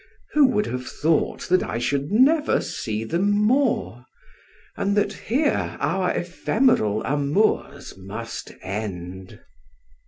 Who 0.33 0.47
would 0.47 0.65
have 0.65 0.87
thought 0.87 1.41
that 1.49 1.61
I 1.61 1.77
should 1.77 2.11
never 2.11 2.59
see 2.59 3.03
them 3.03 3.29
more; 3.29 4.07
and 4.75 4.97
that 4.97 5.13
here 5.13 5.77
our 5.79 6.09
ephemeral 6.09 7.03
amours 7.03 7.95
must 7.99 8.51
end? 8.63 9.39